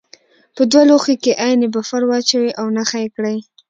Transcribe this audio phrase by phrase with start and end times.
[0.55, 3.37] په دوه لوښو کې عین بفر واچوئ او نښه یې کړئ.